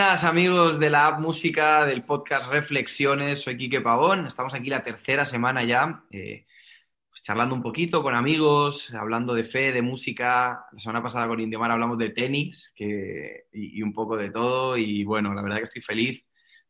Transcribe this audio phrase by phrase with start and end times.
[0.00, 4.82] buenas amigos de la app música del podcast Reflexiones, soy Quique Pavón, estamos aquí la
[4.82, 6.46] tercera semana ya, eh,
[7.10, 11.38] pues charlando un poquito con amigos, hablando de fe, de música, la semana pasada con
[11.38, 14.78] Indiomar hablamos de tenis que, y, un poco de todo.
[14.78, 16.24] Y bueno, la verdad que estoy feliz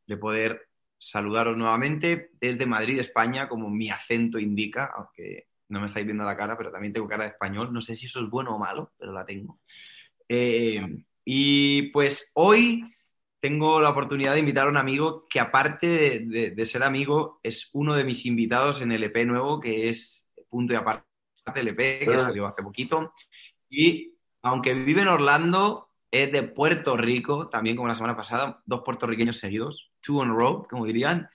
[0.09, 0.69] de poder
[0.99, 6.37] saludaros nuevamente desde Madrid, España, como mi acento indica, aunque no me estáis viendo la
[6.37, 8.91] cara, pero también tengo cara de español, no sé si eso es bueno o malo,
[8.99, 9.61] pero la tengo.
[10.29, 10.83] Eh,
[11.25, 12.83] y pues hoy
[13.41, 17.41] tengo la oportunidad de invitar a un amigo que aparte de, de- de ser amigo
[17.43, 21.05] es uno de mis invitados en el EP nuevo que es Punto y Aparte
[21.55, 22.19] LP, que Ah.
[22.21, 23.13] salió hace poquito.
[23.69, 28.83] Y aunque vive en Orlando, es de Puerto Rico, también como la semana pasada, dos
[28.85, 31.29] puertorriqueños seguidos, two on road, como dirían.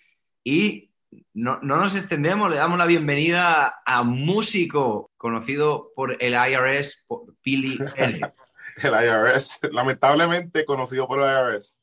[0.43, 0.91] Y
[1.33, 7.33] no, no nos extendemos, le damos la bienvenida a músico conocido por el IRS, por
[7.43, 8.21] Billy L.
[8.81, 11.77] El IRS, lamentablemente conocido por el IRS.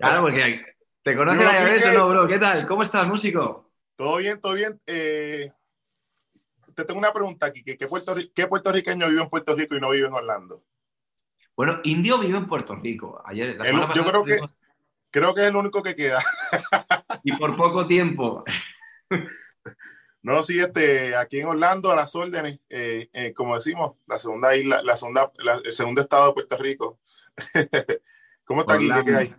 [0.00, 0.64] Claro, porque
[1.02, 1.94] te conoce o Miguel.
[1.94, 2.28] no, bro.
[2.28, 2.66] ¿Qué tal?
[2.66, 3.70] ¿Cómo estás, músico?
[3.96, 4.80] Todo bien, todo bien.
[4.86, 5.50] Eh,
[6.74, 7.62] te tengo una pregunta aquí.
[7.64, 10.62] ¿Qué, qué, puertorri- qué puertorriqueño vive en Puerto Rico y no vive en Orlando?
[11.56, 13.20] Bueno, Indio vive en Puerto Rico.
[13.24, 14.40] Ayer, la El- yo pasada creo que-
[15.10, 16.20] Creo que es el único que queda.
[17.24, 18.44] Y por poco tiempo.
[20.22, 24.54] No, sí, este, aquí en Orlando, a las órdenes, eh, eh, como decimos, la segunda
[24.54, 27.00] isla, la segunda, la- el segundo estado de Puerto Rico.
[28.46, 28.84] ¿Cómo está aquí?
[28.86, 29.10] ¿Qué, Orlando.
[29.12, 29.34] qué hay?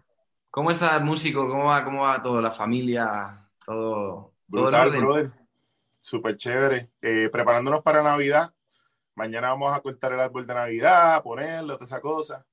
[0.51, 1.47] ¿Cómo estás, músico?
[1.47, 2.41] ¿Cómo va, cómo va todo?
[2.41, 5.07] La familia, todo, todo Brutal, orden?
[5.07, 5.31] brother.
[6.01, 6.91] Súper chévere.
[7.01, 8.53] Eh, preparándonos para Navidad.
[9.15, 12.45] Mañana vamos a cortar el árbol de Navidad, ponerlo, toda esa cosa.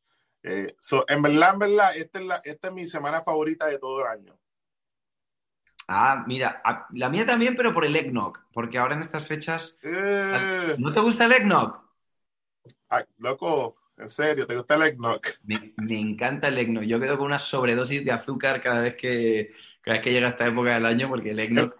[0.42, 3.78] Eh, so, en verdad, en verdad, esta es, la, esta es mi semana favorita de
[3.78, 4.38] todo el año.
[5.88, 8.38] Ah, mira, a- la mía también, pero por el eggnog.
[8.52, 9.78] Porque ahora en estas fechas.
[9.82, 11.80] Eh, ¿No te gusta el eggnog?
[12.88, 15.20] ay, loco, en serio, ¿te gusta el eggnog?
[15.44, 16.84] Me, me encanta el eggnog.
[16.84, 20.46] Yo quedo con una sobredosis de azúcar cada vez que, cada vez que llega esta
[20.46, 21.74] época del año, porque el eggnog.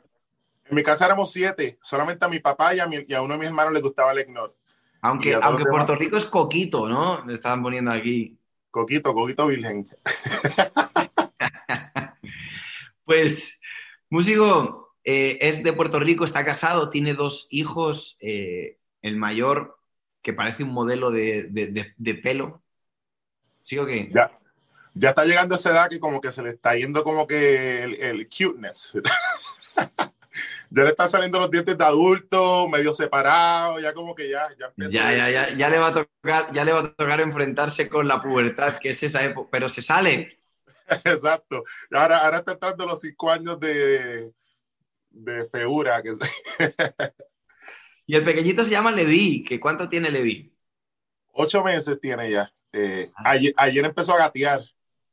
[0.69, 3.35] En mi casa éramos siete, solamente a mi papá y a, mi- y a uno
[3.35, 4.53] de mis hermanos le gustaba el eggnog.
[5.03, 5.85] Aunque, aunque demás.
[5.87, 7.25] Puerto Rico es coquito, ¿no?
[7.25, 8.37] Le estaban poniendo aquí.
[8.71, 9.87] Coquito, coquito virgen.
[13.05, 13.61] Pues,
[14.11, 18.17] músico, eh, es de Puerto Rico, está casado, tiene dos hijos.
[18.21, 19.76] eh, el mayor,
[20.27, 22.61] que parece un modelo de, de- de- de pelo.
[23.63, 24.11] ¿Sí o qué?
[24.13, 24.37] Ya,
[24.95, 27.85] ya está llegando a esa edad que como que se le está yendo como que
[27.85, 28.93] el, el cuteness.
[30.71, 34.73] ya le están saliendo los dientes de adulto, medio separados, ya como que ya, ya
[34.77, 38.09] Ya, ya, ya, ya le va a tocar, ya le va a tocar enfrentarse con
[38.09, 40.41] la pubertad, que es esa época, pero se sale.
[41.05, 41.63] Exacto.
[41.93, 44.33] Ahora, ahora está entrando los cinco años de,
[45.11, 46.03] de feura.
[46.03, 46.15] Que,
[48.07, 50.53] Y el pequeñito se llama Levi, que ¿cuánto tiene Levi?
[51.39, 52.51] ocho meses tiene ya.
[52.73, 53.31] Eh, Ah.
[53.33, 54.63] ayer, ayer empezó a gatear.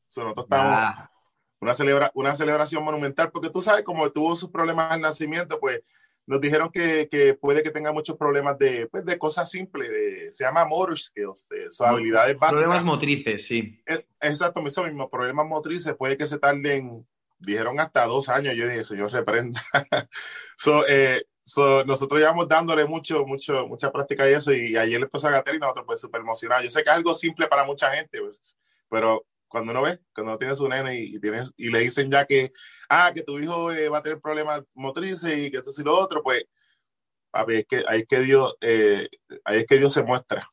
[0.07, 1.11] So, nosotros estábamos Ah,
[1.59, 5.81] una, celebra, una celebración monumental, porque tú sabes, como tuvo sus problemas al nacimiento, pues
[6.25, 10.31] nos dijeron que, que puede que tenga muchos problemas de, pues, de cosas simples, de,
[10.31, 12.61] se llama motor skills, de sus habilidades básicas.
[12.61, 13.81] problemas motrices, sí.
[13.85, 17.05] Eh, Exacto, eso mismo, problemas motrices, puede que se tarden,
[17.39, 19.61] dijeron hasta dos años, yo dije, señor, reprenda.
[20.57, 25.05] so, eh, so, nosotros llevamos dándole mucho, mucho, mucha práctica y eso, y ayer le
[25.05, 26.63] empezó a gatear y nosotros pues súper emocionados.
[26.63, 28.57] Yo sé que es algo simple para mucha gente, pues,
[28.89, 32.09] pero cuando uno ve, cuando uno tiene su nene y, y, tienes, y le dicen
[32.09, 32.51] ya que,
[32.89, 35.95] ah, que tu hijo eh, va a tener problemas motrices y que esto y lo
[35.97, 36.43] otro, pues,
[37.45, 39.09] ver, es que, ahí, es que Dios, eh,
[39.43, 40.49] ahí es que Dios se muestra.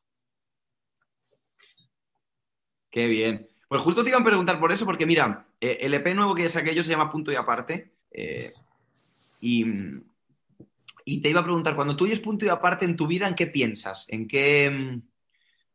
[2.89, 3.47] Qué bien.
[3.67, 6.49] Pues justo te iban a preguntar por eso, porque mira, eh, el EP nuevo que
[6.49, 7.93] saqué yo se llama Punto y Aparte.
[8.11, 8.51] eh,
[9.39, 9.65] y,
[11.05, 13.35] y te iba a preguntar, cuando tú oyes Punto y Aparte en tu vida, ¿en
[13.35, 14.05] qué piensas?
[14.09, 15.01] ¿En qué, mm,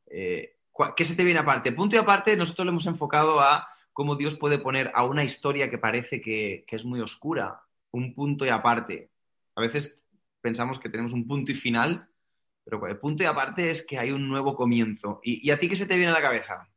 [0.09, 0.57] eh,
[0.97, 1.73] qué se te viene aparte?
[1.73, 5.71] Punto y Aparte, nosotros lo hemos enfocado a cómo Dios puede poner a una historia
[5.71, 9.11] que parece que, que es muy oscura, un punto y aparte.
[9.55, 10.03] A veces
[10.41, 12.09] pensamos que tenemos un punto y final,
[12.65, 15.21] pero el punto y aparte es que hay un nuevo comienzo.
[15.23, 16.69] ¿Y, y a ti qué se te viene a la cabeza?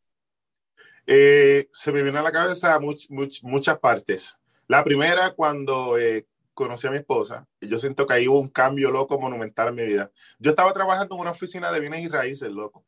[1.06, 4.40] Eh, se me viene a la cabeza much- muchas partes.
[4.68, 6.28] La primera, cuando eh,
[6.64, 9.76] conocí a mi esposa, y yo siento que ahí hubo un cambio loco monumental en
[9.76, 10.12] mi vida.
[10.40, 12.86] Yo estaba trabajando en una oficina de bienes y raíces, loco.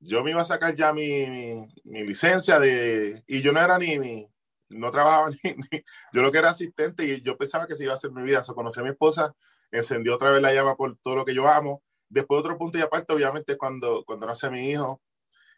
[0.00, 3.22] Yo me iba a sacar ya mi, mi- mi licencia de...
[3.26, 3.98] Y yo no era ni...
[3.98, 4.28] ni
[4.70, 7.92] no trabajaba ni, ni- Yo lo que era asistente y yo pensaba que se iba
[7.92, 8.42] a hacer mi vida.
[8.42, 9.34] So, conocí a mi esposa,
[9.72, 11.82] encendió otra vez la llama por todo lo que yo amo.
[12.08, 15.00] Después otro punto y aparte, obviamente, cuando, cuando nace mi hijo.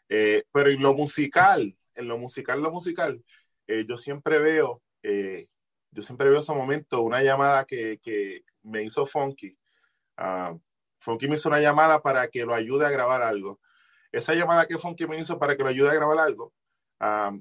[0.08, 3.24] Eh, pero en lo musical, en lo musical, lo musical,
[3.66, 5.46] eh, yo siempre veo, eh,
[5.90, 9.56] yo siempre veo ese momento, una llamada que, que me hizo Funky.
[10.16, 10.56] Ah,
[11.00, 13.60] Funky me hizo una llamada para que lo ayude a grabar algo.
[14.12, 16.52] Esa llamada que Funky me hizo para que lo ayude a grabar algo,
[17.00, 17.32] ah,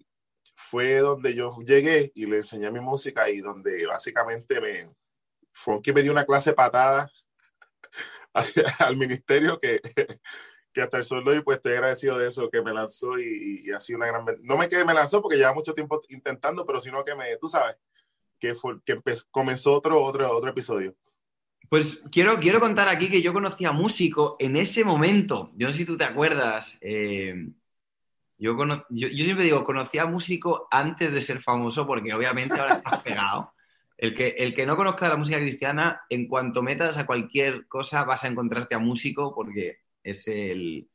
[0.56, 4.90] fue donde yo llegué y le enseñé mi música y donde básicamente me
[5.84, 7.12] que me dio una clase patada
[8.80, 9.82] al ministerio que,
[10.74, 13.64] que hasta el sol de hoy pues estoy agradecido de eso, que me lanzó y,
[13.66, 14.26] y ha sido una gran...
[14.44, 17.48] No me quedé, me lanzó porque lleva mucho tiempo intentando, pero sino que me, tú
[17.48, 17.76] sabes,
[18.40, 19.00] que, fue, que
[19.32, 20.96] comenzó otro, otro, otro episodio.
[21.70, 25.52] Pues quiero, quiero contar aquí que yo conocí a músico en ese momento.
[25.56, 26.78] Yo no sé si tú te acuerdas.
[26.82, 27.50] Eh,
[28.38, 28.58] yo,
[28.90, 33.02] yo, yo, siempre digo, conocí a músico antes de ser famoso porque obviamente ahora estás
[33.04, 33.54] pegado.
[33.98, 38.06] El que, el que no conozca la música cristiana, en cuanto metas a cualquier cosa
[38.06, 40.90] vas a encontrarte a músico porque es el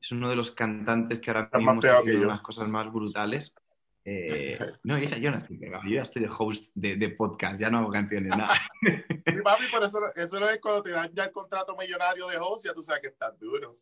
[0.00, 3.52] es uno de los cantantes que ahora mismo está haciendo unas cosas más brutales.
[4.10, 7.78] Eh, no, yo, no estoy pegado, yo ya estoy de host de, podcast, ya no
[7.78, 8.54] hago canciones, nada.
[9.28, 12.38] Sí, papi, por eso, eso no es cuando te dan ya el contrato millonario de
[12.38, 13.80] host, ya tú sabes que estás duro.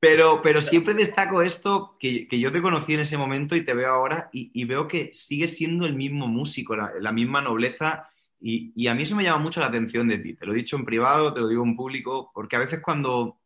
[0.00, 3.74] Pero, pero siempre destaco esto, que, que, yo te conocí en ese momento y te
[3.74, 8.10] veo ahora y, y veo que sigues siendo el mismo músico, la, la misma nobleza
[8.40, 10.34] y, y, a mí eso me llama mucho la atención de ti.
[10.34, 13.38] Te lo he dicho en privado, te lo digo en público, porque a veces cuando...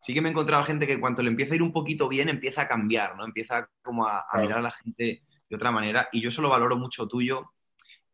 [0.00, 2.28] Sí que me he encontrado gente que cuando le empieza a ir un poquito bien
[2.28, 3.24] empieza a cambiar, ¿no?
[3.24, 5.22] Empieza como a, a mirar a la gente
[5.52, 7.52] de otra manera y yo eso lo valoro mucho tuyo.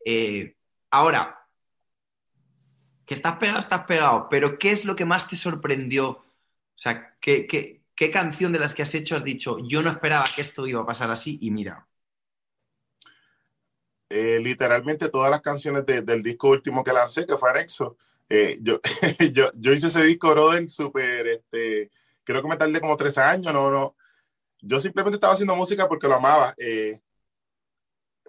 [0.04, 0.56] Eh,
[0.90, 1.46] ahora,
[3.06, 6.08] que estás pegado, estás pegado, pero ¿qué es lo que más te sorprendió?
[6.08, 6.24] O
[6.74, 10.26] sea, ¿qué, qué, qué canción de las que has hecho has dicho, yo no esperaba
[10.34, 11.86] que esto iba a pasar así y mira?
[14.10, 17.96] Eh, literalmente todas las canciones de, del disco último que lancé, que fue Anexo,
[18.28, 18.80] eh, yo,
[19.32, 21.92] yo, yo, hice ese disco, Roden, súper, este,
[22.24, 23.94] creo que me tardé como tres años, no, no,
[24.60, 26.52] yo simplemente estaba haciendo música porque lo amaba.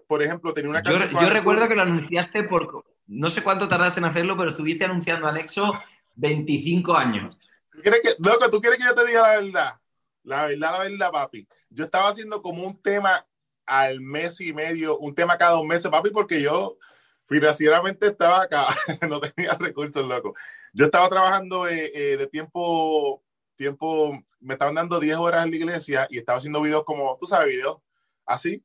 [0.09, 1.07] Por ejemplo, tenía una canción.
[1.11, 2.83] Yo, yo recuerdo que lo anunciaste por.
[3.05, 5.71] No sé cuánto tardaste en hacerlo, pero estuviste anunciando Anexo
[6.15, 7.37] 25 años.
[7.71, 9.79] ¿Tú quieres que, loco, ¿tú quieres que yo te diga la verdad?
[10.23, 11.47] La verdad, la verdad, papi.
[11.69, 13.23] Yo estaba haciendo como un tema
[13.67, 16.79] al mes y medio, un tema cada dos meses, papi, porque yo
[17.27, 18.65] financieramente estaba acá,
[19.07, 20.33] no tenía recursos, loco.
[20.73, 23.23] Yo estaba trabajando eh, eh, de tiempo,
[23.55, 27.27] tiempo, me estaban dando 10 horas en la iglesia y estaba haciendo videos como, tú
[27.27, 27.77] sabes, videos
[28.25, 28.63] así,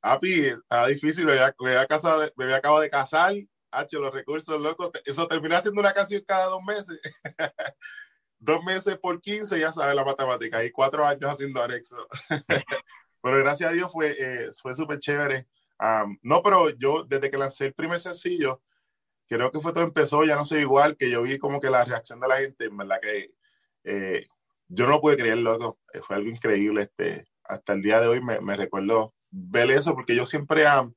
[0.00, 3.34] Api, estaba difícil, había, me había, acabado de casar,
[3.70, 7.00] H, los recursos, loco, eso terminé haciendo una canción cada dos meses.
[8.38, 11.96] dos meses por 15, ya sabes la matemática, y cuatro años haciendo anexo.
[13.22, 15.48] pero gracias a Dios fue, eh, fue súper chévere.
[16.22, 18.62] no, pero yo desde que lancé el primer sencillo,
[19.28, 21.84] creo que fue todo empezó, ya no sé igual, que yo vi como que la
[21.84, 23.34] reacción de la gente, en verdad que
[23.84, 24.26] eh,
[24.68, 26.82] yo no pude creer, loco, eh, fue algo increíble.
[26.82, 30.88] Este, hasta el día de hoy me, me recuerdo ver eso, porque yo siempre, a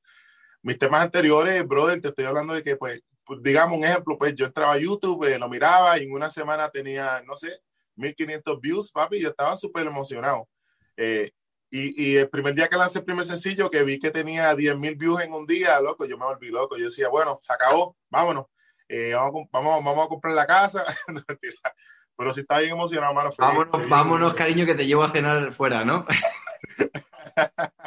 [0.62, 3.02] mis temas anteriores, brother, te estoy hablando de que, pues,
[3.40, 6.68] digamos un ejemplo, pues yo entraba a YouTube, eh, lo miraba y en una semana
[6.68, 7.60] tenía, no sé,
[7.96, 10.48] 1500 views, papi, yo estaba súper emocionado.
[10.96, 11.30] Eh,
[11.70, 14.98] y, y, el primer día que lancé el primer sencillo, que vi que tenía 10.000
[14.98, 16.76] views en un día, loco, yo me volví loco.
[16.76, 18.46] Yo decía, bueno, se acabó, vámonos.
[18.88, 20.84] Eh, vamos, vamos, vamos, a comprar la casa.
[22.16, 23.30] Pero si está bien emocionado, mano.
[23.38, 26.06] vámonos, vámonos, cariño, que te llevo a cenar fuera, ¿no?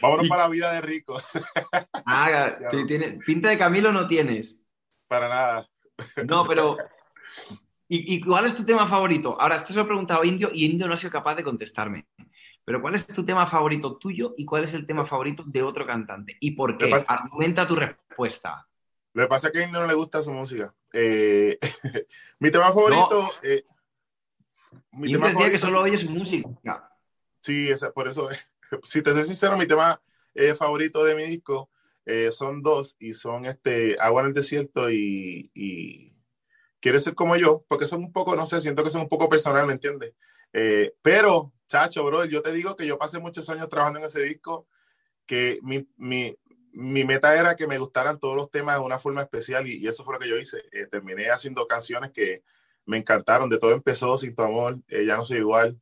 [0.00, 1.20] Vámonos para la vida de rico.
[2.10, 2.56] Ah,
[3.26, 4.58] pinta de Camilo no tienes.
[5.08, 5.68] Para nada.
[6.26, 6.76] No, pero.
[7.90, 9.38] ¿Y, cuál es tu tema favorito?
[9.40, 11.44] Ahora, esto se lo he preguntado a Indio y Indio no ha sido capaz de
[11.44, 12.06] contestarme.
[12.64, 15.86] Pero ¿cuál es tu tema favorito tuyo y cuál es el tema favorito de otro
[15.86, 16.36] cantante?
[16.40, 16.94] ¿Y por qué?
[17.06, 18.68] Argumenta tu respuesta.
[19.14, 20.74] Lo que pasa es que a Indio no le gusta su música.
[20.92, 21.58] Eh,
[22.40, 23.30] mi tema favorito.
[23.42, 23.64] Eh,
[24.92, 26.48] mi tema favorito que solo oye su música.
[27.40, 28.52] Sí, por eso es
[28.82, 30.00] si te soy sincero, mi tema
[30.34, 31.70] eh, favorito de mi disco
[32.06, 36.14] eh, son dos y son este, Agua en el Desierto y, y
[36.80, 39.28] Quieres ser como yo, porque son un poco, no sé, siento que son un poco
[39.28, 40.14] personal, ¿me entiendes?
[40.52, 44.22] Eh, pero, chacho, bro, yo te digo que yo pasé muchos años trabajando en ese
[44.22, 44.68] disco,
[45.26, 46.38] que mi, mi,
[46.72, 49.88] mi meta era que me gustaran todos los temas de una forma especial y, y
[49.88, 50.62] eso fue lo que yo hice.
[50.88, 52.44] terminé haciendo canciones que
[52.86, 53.50] me encantaron.
[53.50, 55.80] De todo empezó, Sin tu amor, Ya no soy igual.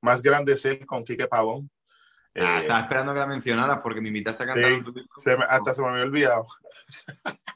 [0.00, 1.70] Eh, más grande es él con Quique Pavón.
[2.34, 4.72] Ah, eh, estaba esperando que la mencionaras porque me invitaste a cantar.
[5.16, 6.46] Sí, hasta se me había olvidado.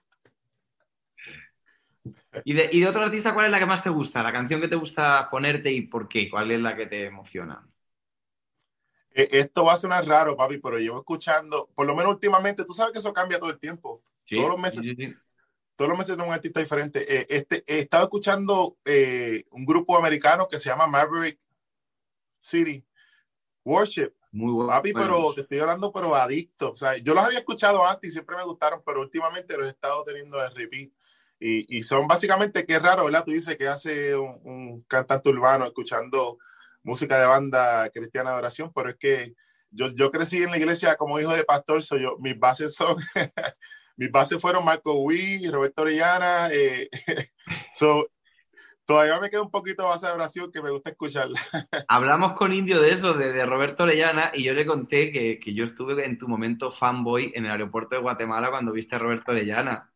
[2.45, 4.23] ¿Y de, ¿Y de, otro artista cuál es la que más te gusta?
[4.23, 6.29] ¿La canción que te gusta ponerte y por qué?
[6.29, 7.65] ¿Cuál es la que te emociona?
[9.13, 12.73] Eh, esto va a sonar raro, papi, pero llevo escuchando, por lo menos últimamente, tú
[12.73, 14.03] sabes que eso cambia todo el tiempo.
[14.29, 14.81] todos los meses.
[14.81, 15.15] Sí,
[15.77, 17.07] todos los meses de un artista diferente.
[17.09, 18.77] Eh, este, he estado escuchando
[19.51, 21.39] un grupo americano que se llama Maverick
[22.45, 22.85] City,
[23.65, 24.13] Worship.
[24.33, 24.69] Muy bueno.
[24.69, 26.73] Papi, pero te estoy hablando, pero adicto.
[26.73, 29.71] O sea, yo los había escuchado antes y siempre me gustaron, pero últimamente los he
[29.71, 30.91] estado teniendo de repeat.
[31.39, 33.25] Y, y son básicamente, qué raro, ¿verdad?
[33.25, 36.39] Tú dices que hace un, cantante urbano escuchando
[36.83, 39.35] música de banda cristiana de oración, pero es que
[39.71, 42.97] yo, yo crecí en la iglesia como hijo de pastor, soy yo, mis bases son,
[43.97, 46.89] mis bases fueron Marco Wii, Roberto Orellana, eh,
[47.73, 48.09] so,
[48.85, 51.41] todavía me queda un poquito de base de oración que me gusta escucharla.
[51.89, 55.65] Hablamos con Indio de eso, de, Roberto Orellana, y yo le conté que, que, yo
[55.65, 59.93] estuve en tu momento fanboy en el aeropuerto de Guatemala cuando viste a Roberto Orellana.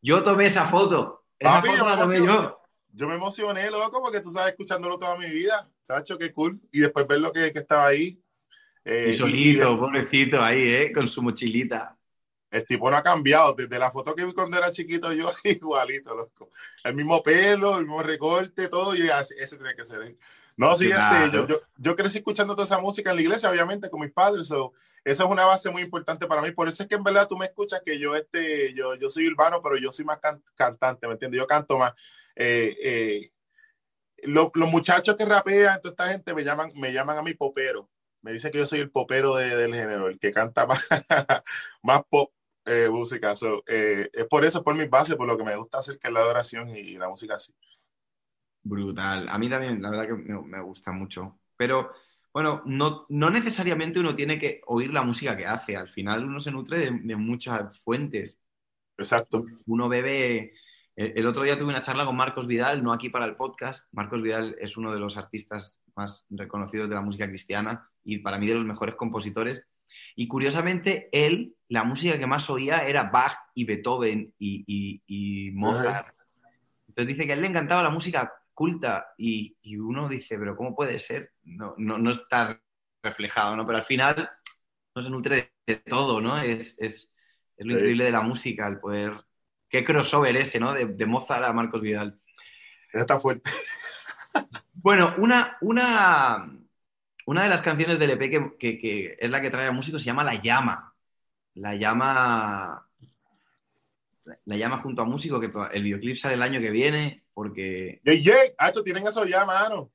[0.00, 1.26] Yo tomé esa foto.
[1.38, 2.58] Esa foto la tomé yo
[2.94, 6.60] yo me emocioné, loco, porque tú sabes, escuchándolo toda mi vida, Sacho, qué cool.
[6.70, 8.22] Y después ver lo que, que estaba ahí,
[8.84, 10.92] eh, y solito, pobrecito, ahí, ¿eh?
[10.92, 11.96] Con su mochilita.
[12.52, 13.54] El tipo no ha cambiado.
[13.54, 16.50] Desde la foto que vi cuando era chiquito, yo igualito, loco.
[16.84, 18.94] El mismo pelo, el mismo recorte, todo.
[18.94, 20.16] Y ese, tiene que ser.
[20.54, 24.00] No, siguiente, yo, yo, yo, crecí escuchando toda esa música en la iglesia, obviamente, con
[24.00, 24.48] mis padres.
[24.48, 26.50] So, esa es una base muy importante para mí.
[26.52, 29.26] Por eso es que en verdad tú me escuchas que yo, este, yo, yo soy
[29.26, 30.18] urbano, pero yo soy más
[30.54, 31.38] cantante, ¿me entiendes?
[31.38, 31.94] Yo canto más.
[32.36, 33.30] Eh, eh,
[34.24, 37.88] los muchachos que rapean, toda esta gente me llaman, me llaman a mi popero
[38.22, 40.88] me dice que yo soy el popero del género, el que canta más,
[41.82, 42.32] más pop
[42.64, 43.32] eh, música.
[43.66, 46.14] Eh, es por eso, por mi base, por lo que me gusta hacer, que es
[46.14, 47.54] la adoración y, la música así.
[48.62, 49.28] Brutal.
[49.28, 51.38] A mí también, la verdad que me, gusta mucho.
[51.56, 51.92] Pero,
[52.32, 55.76] bueno, no, no, necesariamente uno tiene que oír la música que hace.
[55.76, 58.40] Al final uno se nutre de, de muchas fuentes.
[58.96, 59.44] Exacto.
[59.66, 60.54] Uno bebe
[60.94, 63.88] el otro día tuve una charla con Marcos Vidal, no aquí para el podcast.
[63.92, 68.38] Marcos Vidal es uno de los artistas más reconocidos de la música cristiana y para
[68.38, 69.62] mí de los mejores compositores.
[70.16, 76.14] Y curiosamente, él, la música que más oía era Bach y Beethoven y, Mozart.
[76.88, 80.74] Entonces dice que a él le encantaba la música culta y, uno dice, pero ¿cómo
[80.74, 81.32] puede ser?
[81.44, 82.60] No, no, está
[83.02, 83.66] reflejado, ¿no?
[83.66, 84.30] Pero al final
[84.94, 86.40] no se nutre de, todo, ¿no?
[86.40, 87.10] Es, es,
[87.56, 89.24] es lo increíble de la música, el poder
[89.72, 90.74] Qué crossover ese, ¿no?
[90.74, 92.20] De, de Mozart a Marcos Vidal.
[92.92, 93.50] Está fuerte.
[94.74, 96.50] Bueno, una, una,
[97.26, 100.24] una de las canciones del EP que, es la que trae a músico se llama
[100.24, 100.94] La Llama.
[101.54, 102.88] La Llama.
[104.44, 108.00] La Llama junto a músico, que el videoclip sale el año que viene, porque.
[108.04, 108.52] ¡Yey, yey!
[108.58, 109.90] ¡Hacho, tienen eso ya, mano!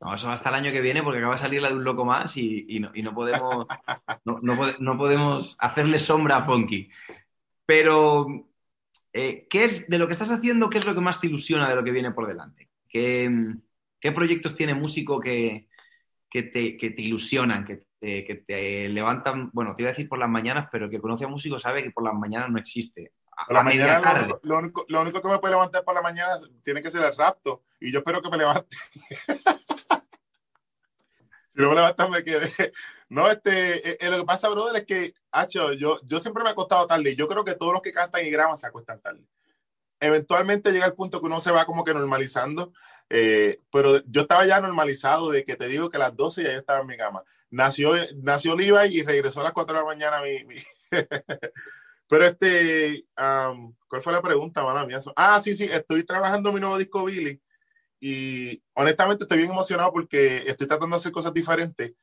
[0.00, 1.82] No, eso va hasta el año que viene porque acaba de salir la de un
[1.82, 3.66] loco más y, no, podemos,
[4.24, 4.40] no,
[4.78, 6.88] no, podemos hacerle sombra a Funky.
[7.66, 8.48] Pero
[9.12, 11.68] eh, ¿qué es de lo que estás haciendo, qué es lo que más te ilusiona
[11.68, 12.68] de lo que viene por delante?
[12.88, 13.28] ¿Qué,
[14.14, 15.67] proyectos tiene músico que,
[16.30, 19.50] te, ilusionan, que te, levantan?
[19.52, 21.82] Bueno, te iba a decir por las mañanas, pero el que conoce a músico sabe
[21.82, 23.12] que por las mañanas no existe.
[23.48, 26.90] la mañana lo, único, lo, único, que me puede levantar por la mañana tiene que
[26.90, 28.76] ser el rapto y yo espero que me levante.
[31.50, 32.72] si no me levantas me quedé.
[33.08, 36.50] No, este, eh, eh, lo que pasa, brother, es que, hacho, yo, yo siempre me
[36.50, 39.00] he acostado tarde y yo creo que todos los que cantan y graban se acuestan
[39.00, 39.24] tarde.
[40.00, 42.72] Eventualmente llega el punto que uno se va como que normalizando,
[43.10, 46.52] eh, pero yo estaba ya normalizado de que te digo que a las 12 ya
[46.52, 47.22] yo estaba en mi cama.
[47.50, 50.56] Nació, nació Levi y regresó a las 4 de la mañana mi...
[52.08, 54.98] pero este, ¿cuál fue la pregunta, mano mía?
[55.16, 57.40] Ah, sí, sí, estoy trabajando mi nuevo disco Billy
[58.00, 61.94] y honestamente estoy bien emocionado porque estoy tratando de hacer cosas diferentes.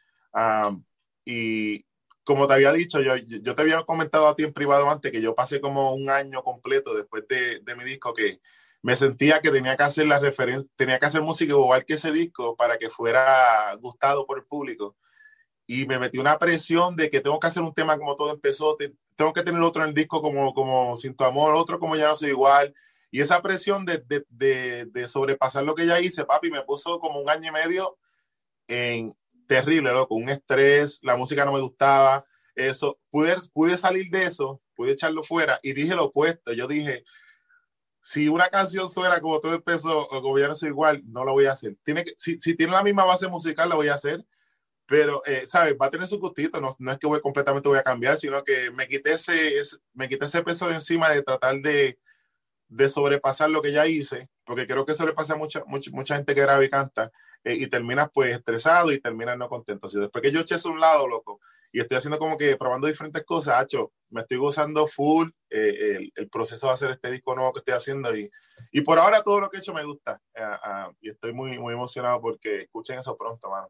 [1.24, 1.86] Y
[2.24, 5.22] como te había dicho, yo, yo te había comentado a ti en privado antes que
[5.22, 8.40] yo pasé como un año completo después de, de mi disco que
[8.86, 12.12] me sentía que tenía que hacer la referencia, tenía que hacer música igual que ese
[12.12, 14.96] disco para que fuera gustado por el público.
[15.66, 18.78] Y me metí una presión de que tengo que hacer un tema como todo empezó,
[19.16, 22.10] tengo que tener otro en el disco como, como Sin tu amor, otro como Ya
[22.10, 22.76] no soy igual.
[23.10, 27.00] Y esa presión de, de, de, de sobrepasar lo que ya hice, papi, me puso
[27.00, 27.98] como un año y medio
[28.68, 29.16] en,
[29.48, 32.24] terrible, loco, un estrés, la música no me gustaba,
[32.54, 37.04] eso, pude, pude salir de eso, pude echarlo fuera y dije lo opuesto, yo dije,
[38.06, 41.32] si una canción suena como todo empezó o como ya no soy igual, no la
[41.32, 41.76] voy a hacer.
[41.84, 44.24] Tiene que, si, tiene la misma base musical, la voy a hacer,
[44.86, 45.76] pero, eh, ¿sabes?
[45.82, 48.44] Va a tener su gustito, no, no, es que voy completamente voy a cambiar, sino
[48.44, 49.56] que me quité ese,
[49.96, 51.98] me quité ese peso de encima de tratar de,
[52.68, 55.92] de sobrepasar lo que ya hice, porque creo que eso le pasa a mucha, mucha,
[55.92, 57.12] mucha gente que graba y canta,
[57.44, 59.88] eh, y terminas pues estresado y terminas no contento.
[59.88, 61.40] Así después que yo eché a un lado, loco,
[61.72, 66.14] y estoy haciendo como que probando diferentes cosas, hacho, me estoy gozando full eh, el,
[66.16, 68.32] el, proceso de hacer este disco nuevo que estoy haciendo y,
[68.72, 71.60] y por ahora todo lo que he hecho me gusta eh, ah, y estoy muy,
[71.60, 73.70] muy emocionado porque escuchen eso pronto, mano.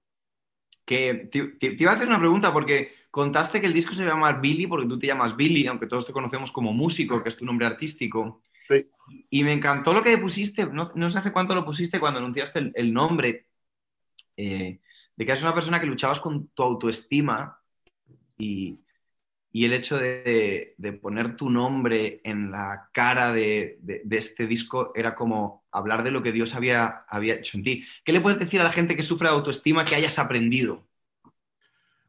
[0.86, 4.34] Que te, te, iba a hacer una pregunta porque contaste que el disco se llama
[4.34, 7.44] Billy porque tú te llamas Billy, aunque todos te conocemos como músico, que es tu
[7.44, 8.44] nombre artístico.
[8.68, 8.90] Sí.
[9.30, 12.60] Y me encantó lo que pusiste, no, no sé hace cuánto lo pusiste cuando anunciaste
[12.60, 13.48] el, el nombre,
[14.36, 14.80] eh,
[15.16, 17.60] de que eres una persona que luchabas con tu autoestima
[18.38, 18.80] y,
[19.56, 23.80] y el hecho de, poner tu nombre en la cara de,
[24.12, 27.86] este disco era como hablar de lo que Dios había, había hecho en ti.
[28.04, 30.86] ¿Qué le puedes decir a la gente que sufre de autoestima que hayas aprendido?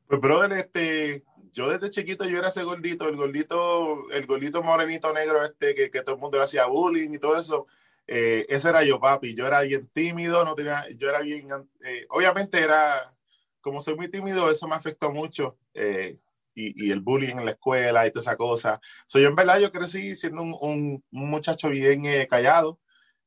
[0.08, 1.22] Pues, brother, este,
[1.56, 5.90] yo desde chiquito yo era ese gordito, el gordito, el gordito morenito negro este que,
[5.90, 7.66] que todo el mundo le hacía bullying y todo eso.
[8.06, 9.34] Eh, ese era yo, papi.
[9.34, 11.48] Yo era bien tímido, no tenía, yo era bien,
[11.82, 13.16] eh, obviamente era,
[13.62, 15.56] como soy muy tímido, eso me afectó mucho.
[15.72, 16.18] Eh,
[16.54, 18.80] y, el bullying en la escuela y toda esa cosa.
[19.06, 22.80] So, yo en verdad yo crecí siendo un, un, muchacho bien eh, callado,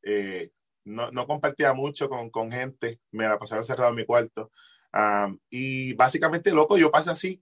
[0.04, 0.52] eh,
[0.84, 4.52] no, no, compartía mucho con, con, gente, me la pasaba encerrado en mi cuarto.
[5.50, 7.42] y básicamente, loco, yo pasé así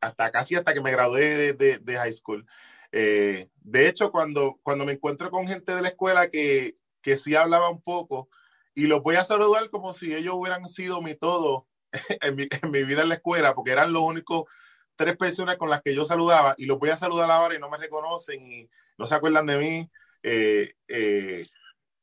[0.00, 2.46] hasta casi hasta que me gradué de, de, high school.
[2.92, 7.34] Eh, de hecho, cuando, cuando me encuentro con gente de la escuela que, que sí
[7.34, 8.28] hablaba un poco,
[8.74, 11.66] y los voy a saludar como si ellos hubieran sido mi todo
[12.22, 14.44] en mi, en mi, vida en la escuela, porque eran los únicos
[14.94, 17.70] tres personas con las que yo saludaba y los voy a saludar ahora y no
[17.70, 19.90] me reconocen y no se acuerdan de mí,
[20.22, 21.46] eh, eh,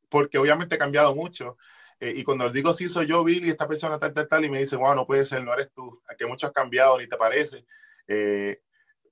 [0.09, 1.57] porque obviamente he cambiado mucho.
[1.99, 4.49] Eh, y cuando les digo, sí, soy yo, Billy, esta persona tal, tal, tal, y
[4.49, 7.17] me dicen, wow, no puede ser, no eres tú, que mucho has cambiado, ni te
[7.17, 7.65] parece.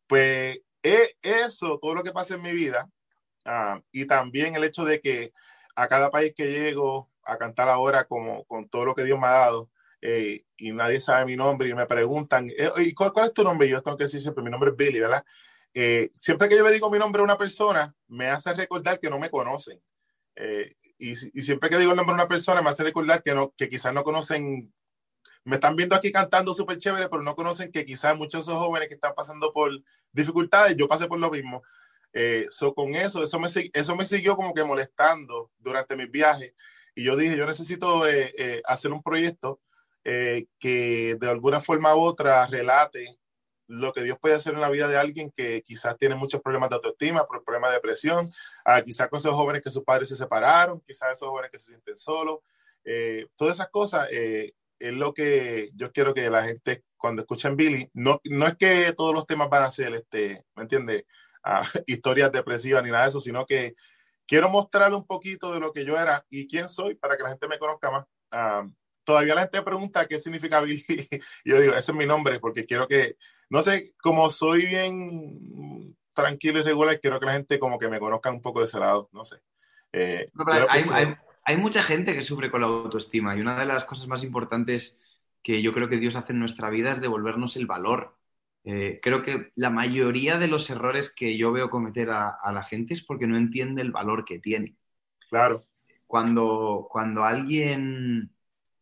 [0.08, 0.62] Pues
[1.22, 2.90] eso, todo lo que pasa en mi vida,
[3.46, 5.32] ah, y también el hecho de que
[5.76, 9.28] a cada país que llego a cantar ahora como, con todo lo que Dios me
[9.28, 9.70] ha dado,
[10.02, 13.70] eh, y nadie sabe mi nombre y me preguntan, eh, ¿y cuál, es tu nombre?
[13.70, 15.24] yo tengo que decir siempre, mi nombre es Billy, ¿verdad?
[15.74, 19.10] Eh, siempre que yo le digo mi nombre a una persona, me hace recordar que
[19.10, 19.82] no me conocen.
[20.98, 23.54] Y, y, siempre que digo el nombre a una persona, me hace recordar que, no,
[23.56, 24.74] que quizás no conocen,
[25.44, 28.64] me están viendo aquí cantando súper chévere, pero no conocen que quizás muchos de esos
[28.64, 29.72] jóvenes que están pasando por
[30.12, 31.64] dificultades, yo pasé por lo mismo.
[32.50, 36.54] so, con eso, eso me, eso me siguió como que molestando durante mis viajes.
[36.96, 38.04] Y yo dije, yo necesito
[38.66, 39.60] hacer un proyecto
[40.06, 43.18] eh, que de alguna forma u otra relate
[43.68, 46.70] lo que Dios puede hacer en la vida de alguien que quizás tiene muchos problemas
[46.70, 48.30] de autoestima, problemas de depresión,
[48.66, 51.68] ah, quizás con esos jóvenes que sus padres se separaron, quizás esos jóvenes que se
[51.68, 52.40] sienten solos,
[52.84, 57.56] eh, todas esas cosas eh, es lo que yo quiero que la gente cuando escuchen
[57.56, 61.06] Billy, no, no es que todos los temas van a ser, este, ¿me entiendes?
[61.42, 63.76] Ah, historias depresivas ni nada de eso, sino que
[64.26, 67.30] quiero mostrarle un poquito de lo que yo era y quién soy para que la
[67.30, 68.06] gente me conozca más.
[68.32, 68.68] Ah,
[69.06, 70.84] todavía la gente pregunta qué significa Billy.
[71.46, 73.16] yo digo, ese es mi nombre, porque quiero que,
[73.50, 78.00] no sé, como soy bien tranquilo y regular, quiero que la gente como que me
[78.00, 79.38] conozca un poco de ese lado, no sé.
[79.94, 80.26] Eh,
[80.68, 81.16] hay,
[81.58, 84.98] mucha gente que sufre con la autoestima y una de las cosas más importantes
[85.44, 88.18] que yo creo que Dios hace en nuestra vida es devolvernos el valor.
[88.64, 92.64] Eh, creo que la mayoría de los errores que yo veo cometer a, a, la
[92.64, 94.78] gente es porque no entiende el valor que tiene.
[95.30, 95.62] Claro.
[96.08, 98.32] Cuando, cuando alguien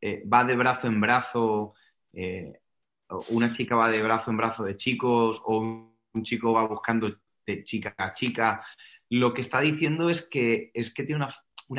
[0.02, 1.74] eh, va de brazo en brazo,
[2.14, 2.60] eh,
[3.30, 5.60] una chica va de brazo en brazo de chicos o
[6.14, 8.66] un chico va buscando de chica a chica,
[9.10, 11.34] lo que está diciendo es que, es que tiene una,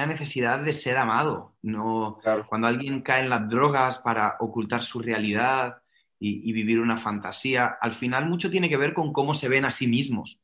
[0.07, 1.55] necesidad de ser amado.
[1.63, 5.83] No, Cuando alguien cae en las drogas para ocultar su realidad
[6.19, 9.71] y, vivir una fantasía, al final mucho tiene que ver con cómo se ven a
[9.71, 10.41] sí mismos.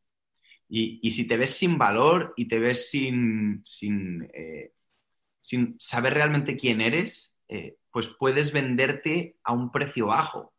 [0.68, 4.72] Y, si te ves sin valor y te ves sin, sin, eh,
[5.40, 10.52] sin saber realmente quién eres, eh, pues puedes venderte a un precio bajo.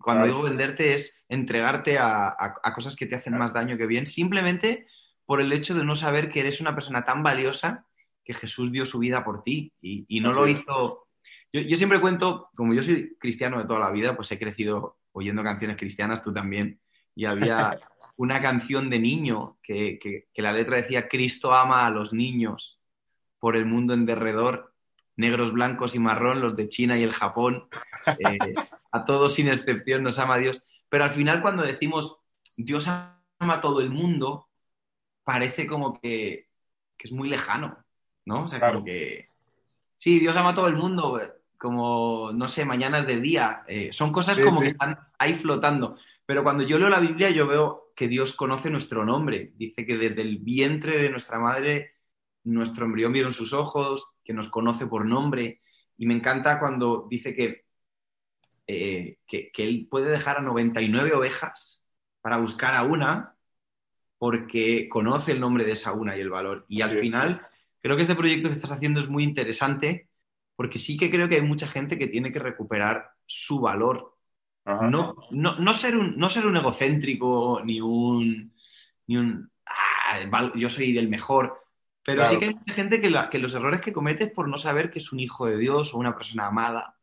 [0.00, 4.86] Cuando digo venderte es entregarte a, cosas que te hacen más daño que bien, simplemente
[5.26, 7.86] por el hecho de no saber que eres una persona tan valiosa
[8.32, 11.06] que Jesús dio su vida por ti y, no lo hizo.
[11.52, 15.42] Yo, siempre cuento, como yo soy cristiano de toda la vida, pues he crecido oyendo
[15.42, 16.80] canciones cristianas, tú también.
[17.14, 17.76] Y había
[18.16, 22.80] una canción de niño que, que la letra decía, Cristo ama a los niños
[23.38, 24.70] por el mundo en derredor
[25.20, 27.68] negros, blancos y marrón, los de China y el Japón,
[28.06, 28.38] eh,
[28.92, 30.66] a todos sin excepción nos ama Dios.
[30.88, 32.16] Pero al final cuando decimos
[32.56, 34.48] Dios ama a todo el mundo,
[35.22, 36.48] parece como que,
[36.98, 37.78] es muy lejano,
[38.30, 38.44] ¿no?
[38.44, 39.26] O sea, como que...
[39.96, 41.20] Sí, Dios ama a todo el mundo,
[41.58, 43.64] como, no sé, mañanas de día.
[43.68, 45.96] Eh, son cosas como que están ahí flotando.
[46.24, 49.52] Pero cuando yo leo la Biblia, yo veo que Dios conoce nuestro nombre.
[49.56, 52.00] Dice que desde el vientre de nuestra madre
[52.44, 55.60] nuestro embrión vieron sus ojos, que nos conoce por nombre.
[55.98, 57.66] Y me encanta cuando dice que,
[58.66, 61.82] eh, que, él puede dejar a 99 ovejas
[62.22, 63.36] para buscar a una
[64.18, 66.66] porque conoce el nombre de esa una y el valor.
[66.68, 67.40] Y al final,
[67.80, 70.08] creo que este proyecto que estás haciendo es muy interesante
[70.60, 74.14] porque sí que creo que hay mucha gente que tiene que recuperar su valor.
[74.66, 78.52] No, no, ser un, no ser un egocéntrico ni un,
[79.06, 81.60] ni un ah, yo soy el mejor,
[82.04, 84.90] pero sí que hay mucha gente que, los errores que comete es por no saber
[84.90, 86.98] que es un hijo de Dios o una persona amada,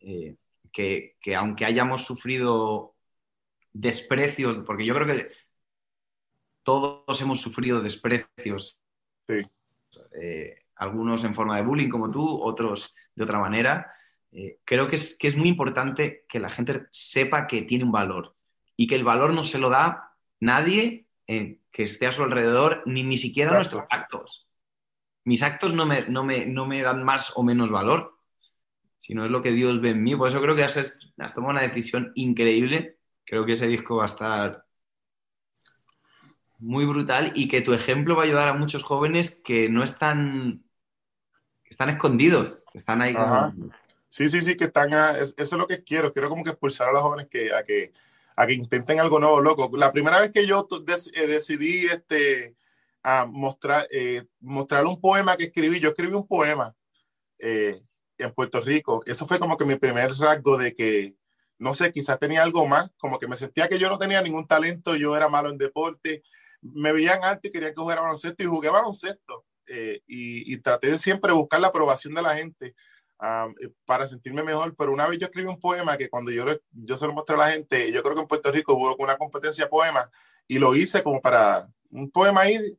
[0.00, 0.36] eh,
[0.72, 2.96] que, aunque hayamos sufrido
[3.72, 5.30] desprecios, porque yo creo que
[6.62, 8.78] todos hemos sufrido desprecios.
[9.28, 9.46] Sí.
[10.20, 13.92] Eh, algunos en forma de bullying como tú, otros de otra manera.
[14.32, 17.92] Eh, creo que es, que es muy importante que la gente sepa que tiene un
[17.92, 18.34] valor
[18.76, 23.02] y que el valor no se lo da nadie que esté a su alrededor, ni
[23.02, 24.46] ni siquiera nuestros actos.
[25.24, 28.18] Mis actos no me, no, me, no me dan más o menos valor,
[28.98, 30.14] sino es lo que Dios ve en mí.
[30.14, 32.98] Por eso creo que has, has tomado una decisión increíble.
[33.24, 34.65] Creo que ese disco va a estar
[36.58, 40.64] muy brutal y que tu ejemplo va a ayudar a muchos jóvenes que no están,
[41.64, 43.16] están escondidos, que están ahí.
[44.08, 46.92] Sí, sí, sí, que están, eso es lo que quiero, quiero como que expulsar a
[46.92, 47.92] los jóvenes que, a, que,
[48.34, 49.70] a que intenten algo nuevo, loco.
[49.76, 50.66] La primera vez que yo
[51.12, 52.56] eh, decidí este,
[53.02, 56.74] a mostrar, eh, mostrar un poema que escribí, yo escribí un poema
[57.38, 57.78] eh,
[58.16, 61.14] en Puerto Rico, eso fue como que mi primer rasgo de que,
[61.58, 64.46] no sé, quizás tenía algo más, como que me sentía que yo no tenía ningún
[64.46, 66.22] talento, yo era malo en deporte,
[66.74, 69.44] me veían arte y querían que jugara baloncesto y jugué baloncesto.
[69.68, 72.74] Eh, y, traté de siempre buscar la aprobación de la gente
[73.22, 74.74] eh, para sentirme mejor.
[74.76, 77.38] Pero una vez yo escribí un poema que cuando yo, yo se lo mostré a
[77.38, 80.08] la gente, yo creo que en Puerto Rico hubo una competencia de poemas
[80.46, 82.78] y lo hice como para un poema ahí.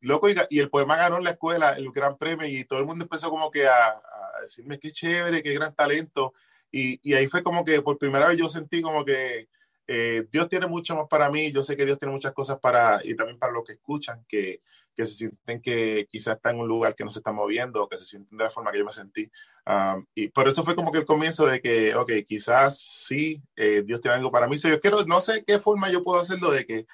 [0.00, 3.04] loco, y, el poema ganó en la escuela el gran premio y todo el mundo
[3.04, 6.34] empezó como que a, a decirme qué chévere, qué gran talento.
[6.70, 9.48] Y, y, ahí fue como que por primera vez yo sentí como que
[9.86, 13.00] eh, Dios tiene mucho más para mí, yo sé que Dios tiene muchas cosas para,
[13.04, 14.62] y también para los que escuchan, que,
[14.94, 17.98] que se sienten que quizás están en un lugar que no se está moviendo, que
[17.98, 19.30] se sienten de la forma que yo me sentí.
[19.66, 23.82] Um, y por eso fue como que el comienzo de que, ok, quizás sí, eh,
[23.84, 24.56] Dios tiene algo para mí.
[24.56, 26.86] So, yo quiero, no sé qué forma yo puedo hacerlo de que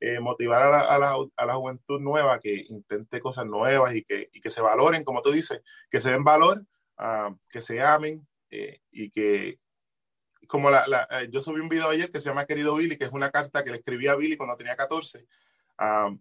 [0.00, 4.02] eh, motivar a la, a, la, a la, juventud nueva que intente cosas nuevas y
[4.02, 6.64] que, y que se valoren, como tú dices, que se den valor,
[6.98, 8.26] um, que se amen
[8.90, 9.58] y que
[10.46, 13.04] como la, la, eh, yo subí un video ayer que se llama Querido Billy, que
[13.04, 15.26] es una carta que le escribí a Billy cuando tenía 14.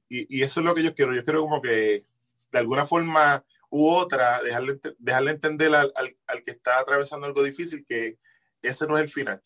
[0.09, 1.13] y, y, eso es lo que yo quiero.
[1.13, 2.05] Yo quiero como que
[2.51, 7.85] de alguna forma u otra dejarle, dejarle entender al, al, que está atravesando algo difícil
[7.87, 8.17] que
[8.61, 9.41] ese no es el final.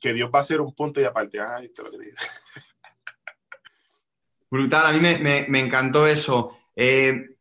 [0.00, 1.40] que Dios va a ser un punto y aparte.
[1.40, 2.12] Ah, esto lo que
[4.50, 6.56] Brutal, a mí me, me, me encantó eso.
[6.76, 7.36] Eh,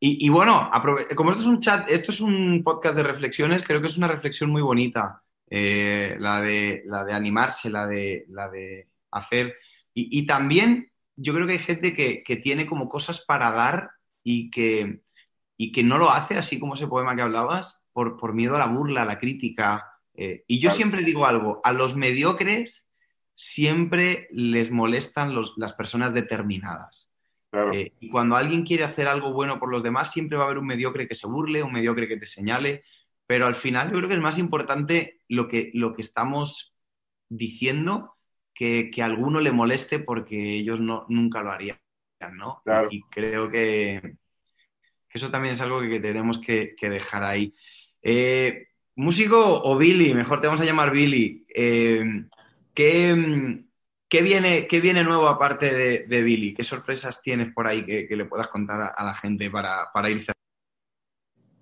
[0.00, 0.70] y, y, bueno,
[1.16, 4.08] como esto es un chat, esto es un podcast de reflexiones, creo que es una
[4.08, 5.23] reflexión muy bonita.
[5.50, 9.56] Eh, la, de, la de animarse, la de, la de hacer.
[9.92, 13.90] Y, y también yo creo que hay gente que, que, tiene como cosas para dar
[14.22, 15.00] y que,
[15.56, 18.58] y que no lo hace, así como ese poema que hablabas, por, por miedo a
[18.58, 19.86] la burla, a la crítica.
[20.14, 22.88] Eh, y yo siempre digo algo, a los mediocres
[23.34, 27.10] siempre les molestan los, las personas determinadas.
[27.50, 27.72] Claro.
[27.72, 30.58] Eh, y cuando alguien quiere hacer algo bueno por los demás, siempre va a haber
[30.58, 32.84] un mediocre que se burle, un mediocre que te señale,
[33.26, 36.74] pero al final yo creo que es más importante lo que, lo que estamos
[37.28, 38.16] diciendo
[38.54, 41.78] que, que a alguno le moleste porque ellos no, nunca lo harían,
[42.36, 42.62] ¿no?
[42.64, 42.88] Claro.
[42.90, 44.00] Y creo que,
[45.08, 47.54] que, eso también es algo que, tenemos que, dejar ahí.
[48.02, 50.14] Eh, ¿Músico o Billy?
[50.14, 51.44] Mejor te vamos a llamar Billy.
[51.52, 52.04] Eh,
[52.72, 53.64] ¿qué,
[54.08, 56.54] ¿qué, viene, ¿Qué viene nuevo aparte de, de, Billy?
[56.54, 60.10] ¿Qué sorpresas tienes por ahí que, le puedas contar a, a la gente para, para
[60.10, 60.43] ir cerrando?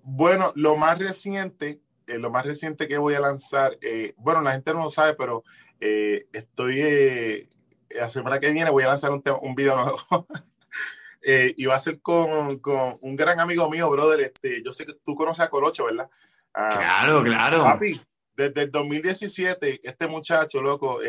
[0.05, 4.51] Bueno, lo más reciente, eh, lo más reciente que voy a lanzar, eh, bueno, la
[4.51, 5.43] gente no lo sabe, pero
[5.79, 7.47] eh, estoy, eh,
[7.89, 9.97] la semana que viene voy a lanzar un, un video nuevo.
[11.55, 14.19] y va a ser con, con, un gran amigo mío, brother.
[14.19, 16.09] Este, yo sé que tú conoces a Colocho, ¿verdad?
[16.53, 17.63] Ah, claro, claro.
[17.63, 18.01] Papi,
[18.35, 20.99] desde el 2017, este muchacho, loco,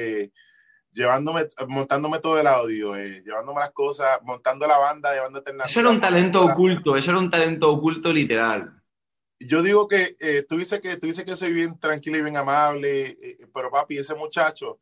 [0.92, 6.00] llevándome, montándome todo el audio, llevándome las cosas, montando la banda, llevando Eso era un
[6.00, 8.83] talento oculto, eso era un talento oculto literal
[9.46, 12.36] yo digo que eh, tú, dices que tú dices que soy bien tranquilo y bien
[12.36, 14.78] amable, eh, pero papi, ese muchacho,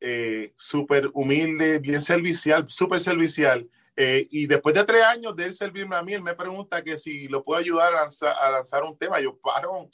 [0.00, 3.68] eh, súper humilde, bien servicial, súper servicial.
[3.96, 6.96] Eh, y después de tres años de él servirme a mí, él me pregunta que
[6.96, 9.20] si lo puedo ayudar a lanzar, a lanzar un tema.
[9.20, 9.90] Yo, paro,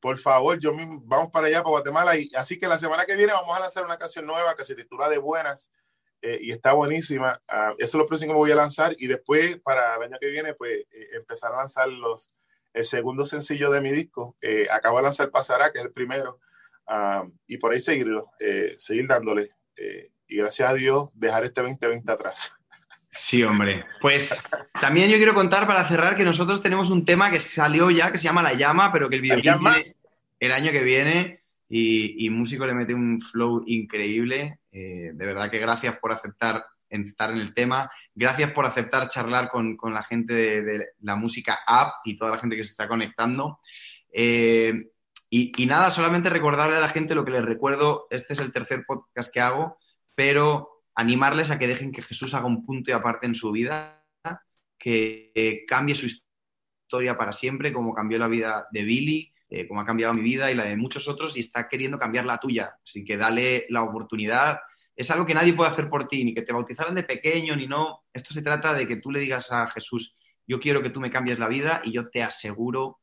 [0.00, 0.72] por favor, yo
[1.04, 2.16] vamos para allá, para Guatemala.
[2.16, 4.74] Y, así que la semana que viene vamos a lanzar una canción nueva que se
[4.74, 5.70] titula De Buenas.
[6.20, 7.40] y está buenísima.
[7.48, 8.94] Uh, eso es lo próximo que voy a lanzar.
[8.98, 12.32] Y después, para el año que viene, pues empezar a lanzar los,
[12.72, 14.36] el segundo sencillo de mi disco.
[14.40, 16.40] Eh, acabo de lanzar Pasará, que es el primero,
[16.88, 19.50] um, y por ahí seguirlo, eh, seguir dándole.
[19.76, 22.56] Eh, y gracias a Dios, dejar este 2020 atrás.
[23.08, 23.84] Sí, hombre.
[24.00, 24.42] Pues
[24.80, 28.16] también yo quiero contar para cerrar que nosotros tenemos un tema que salió ya, que
[28.16, 29.96] se llama La Llama, pero que el videoclip viene
[30.40, 34.58] el año que viene y, y, Músico le mete un flow increíble.
[34.70, 37.90] de verdad que gracias por aceptar en estar en el tema.
[38.14, 42.38] Gracias por aceptar charlar con, con la gente de, la música app y toda la
[42.38, 43.58] gente que se está conectando.
[44.12, 44.92] Eh,
[45.34, 48.84] Y, nada, solamente recordarle a la gente lo que les recuerdo, este es el tercer
[48.86, 49.78] podcast que hago,
[50.14, 54.04] pero animarles a que dejen que Jesús haga un punto y aparte en su vida,
[54.78, 59.86] que cambie su historia para siempre, como cambió la vida de Billy, eh, como ha
[59.86, 62.76] cambiado mi vida y la de muchos otros, y está queriendo cambiar la tuya.
[62.84, 64.60] Así que dale la oportunidad.
[64.94, 67.66] Es algo que nadie puede hacer por ti, ni que te bautizaran de pequeño, ni
[67.66, 68.04] no.
[68.12, 70.14] Esto se trata de que tú le digas a Jesús,
[70.46, 73.00] yo quiero que tú me cambies la vida y yo te aseguro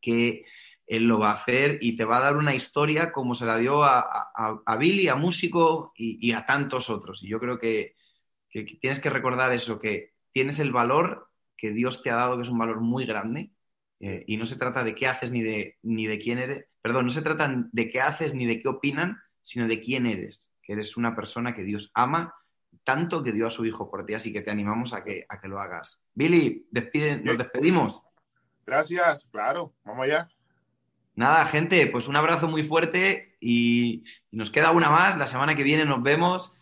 [0.00, 0.44] que
[0.86, 3.56] él lo va a hacer y te va a dar una historia como se la
[3.58, 7.22] dio a, Billy, a Músico y, a tantos otros.
[7.24, 7.96] Y yo creo que,
[8.80, 12.48] tienes que recordar eso, que tienes el valor que Dios te ha dado, que es
[12.48, 13.50] un valor muy grande.
[14.00, 16.66] Eh, y no se trata de qué haces ni de, ni de quién eres.
[16.82, 20.52] Perdón, no se trata de qué haces ni de qué opinan, sino de quién eres.
[20.64, 22.34] Que eres una persona que Dios ama
[22.82, 24.14] tanto que dio a su hijo por ti.
[24.14, 26.02] Así que te animamos a que, a que lo hagas.
[26.14, 28.00] Billy, despide, nos despedimos.
[28.66, 30.28] Gracias, claro, vamos allá.
[31.16, 35.16] Nada, gente, pues un abrazo muy fuerte y, nos queda una más.
[35.16, 36.52] La semana que viene nos vemos.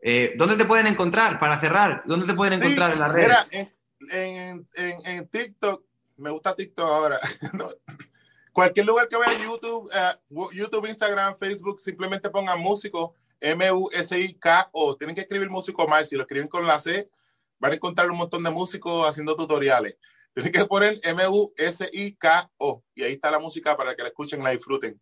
[0.00, 2.02] Eh, ¿Dónde te pueden encontrar para cerrar?
[2.06, 3.36] ¿Dónde te pueden encontrar en las redes?
[3.50, 3.68] Mira,
[4.10, 5.84] en, TikTok,
[6.16, 7.18] me gusta TikTok ahora.
[8.52, 9.90] Cualquier lugar que vea YouTube,
[10.30, 14.96] uh, YouTube, Instagram, Facebook, simplemente pongan músico, M-U-S-I-K-O.
[14.96, 16.04] Tienen que escribir músico mal.
[16.04, 17.10] Si lo escriben con la C,
[17.58, 19.96] van a encontrar un montón de músicos haciendo tutoriales.
[20.34, 22.84] Tienes que poner M-U-S-I-K-O.
[22.94, 25.00] Y ahí está la música para que la escuchen y la disfruten.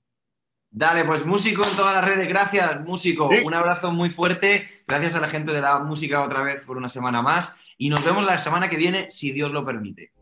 [0.71, 2.29] Dale, pues músico en todas las redes.
[2.29, 3.29] Gracias, músico.
[3.45, 4.83] Un abrazo muy fuerte.
[4.87, 7.57] Gracias a la gente de la música otra vez por una semana más.
[7.79, 10.13] Y nos vemos la semana que viene, si Dios lo permite.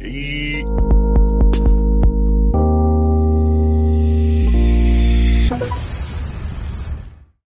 [0.00, 0.64] Y...